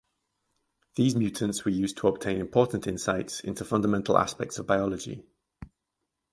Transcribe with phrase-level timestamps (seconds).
[0.95, 5.23] These mutants were used to obtain important insights into fundamental aspects of biology.